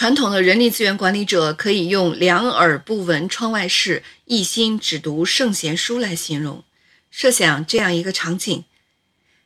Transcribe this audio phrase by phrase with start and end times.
[0.00, 6.64] 传统的人力资源管理者可以用“两耳不闻窗外事，一心只读圣贤书”来形容。
[7.10, 8.64] 设想这样一个场景：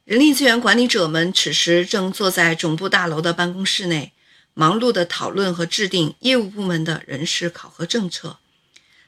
[0.04, 4.12] 人力资源管理者们此时正坐在总部大楼的办公室内，
[4.54, 8.38] 忙碌地讨论和制定业务部门的人事考核政策。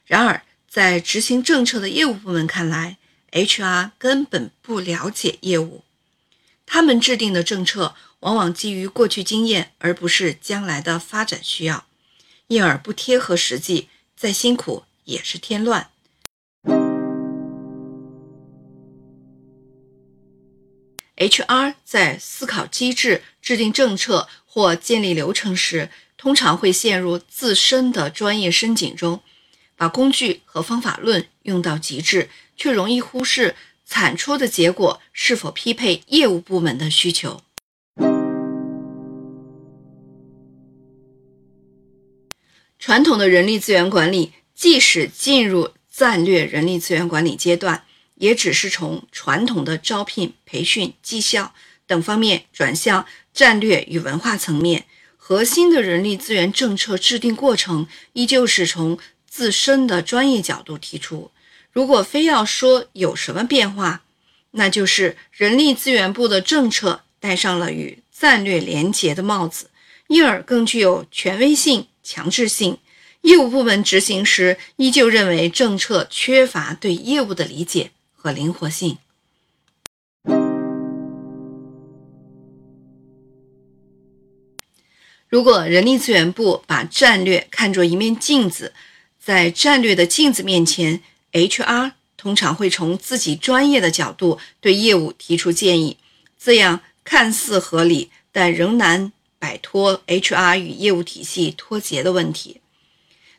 [0.04, 2.98] 然而，在执行政策的业务部门看来
[3.30, 5.84] ，HR 根本不了解业务，
[6.66, 7.94] 他们制定的政策。
[8.20, 11.84] 往往基于过去经验，而不是将来的发展需要，
[12.48, 15.90] 因而不贴合实际，再辛苦也是添乱。
[21.16, 29.20] HR 在思考机制、制定政策或建立流程时，通常会陷入自身的专业深井中，
[29.76, 33.54] 把工具和方法论用到极致，却容易忽视
[33.88, 37.40] 产出的结果是否匹配业务部门的需求。
[42.78, 47.84] 传统的人力资源管理，即使进入战略人力资源管理阶段，
[48.16, 51.54] 也只是从传统的招聘、培训、绩效
[51.86, 54.84] 等方面转向战略与文化层面。
[55.16, 58.96] 核心的人力资源政策制定过程，依旧是从
[59.28, 61.32] 自身的专业角度提出。
[61.76, 64.02] 如果非要说有什么变化，
[64.52, 69.68] 那就是人力资源部的政策戴上了与战略连结的帽子，
[70.06, 71.88] 因而更具有权威性。
[72.02, 72.78] 强制性
[73.22, 78.96] 业务部门执行时，依旧认为政策缺乏对业务的理解和灵活性。
[85.28, 88.72] 如果人力资源部把战略看作一面镜子，
[89.22, 91.02] 在战略的镜子面前
[91.36, 95.98] ，HR 通常会从自己专业的角度对业务提出建议，
[96.38, 99.12] 这样看似合理，但仍难。
[99.38, 102.62] 摆脱 HR 与业务体系脱节的问题。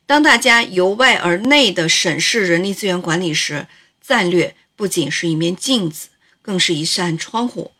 [0.05, 3.67] 当大家由外而内的审视人力资源管理时，
[3.99, 6.09] 战略不仅是一面镜子，
[6.41, 7.71] 更是一扇窗户。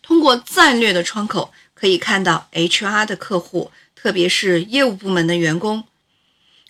[0.00, 5.84] 通过战略的窗口，可以看到 HR 的客户，特别是业务部门的员工、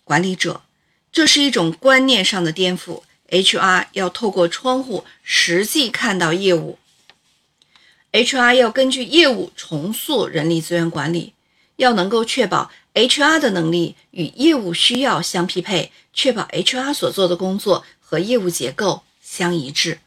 [0.03, 0.63] 管理者。
[1.15, 3.03] 这是一种观念上的颠覆。
[3.29, 6.77] HR 要透过窗户实际看到业务。
[8.11, 11.33] HR 要根据业务重塑人力资源管理，
[11.77, 20.01] 要能够确保 HR 的能力与业务需要相匹配，确保 HR 所做的工作和业务结构相一致。